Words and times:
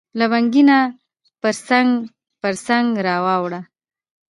لونګینه 0.19 0.79
پرڅنګ، 1.41 1.89
پرڅنګ 2.41 2.89
را 3.05 3.15
واوړه 3.25 3.61